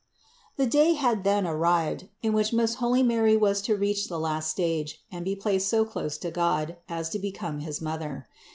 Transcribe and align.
100. 0.55 0.57
The 0.65 0.77
day 0.77 0.93
had 0.93 1.23
then 1.23 1.45
arrived, 1.45 2.07
in 2.23 2.33
which 2.33 2.51
most 2.51 2.77
holy 2.81 3.03
Mary 3.03 3.37
was 3.37 3.61
to 3.61 3.75
reach 3.77 4.07
the 4.07 4.17
last 4.17 4.49
stage 4.49 4.99
and 5.11 5.23
be 5.23 5.35
placed 5.35 5.67
so 5.69 5.85
close 5.85 6.17
to 6.17 6.31
God, 6.31 6.77
as 6.89 7.07
to 7.09 7.19
become 7.19 7.59
his 7.59 7.81
Mother. 7.81 8.25